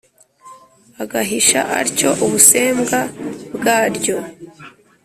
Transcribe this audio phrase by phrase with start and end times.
[1.03, 2.99] agahisha atyo ubusembwa
[3.55, 4.17] bwaryo.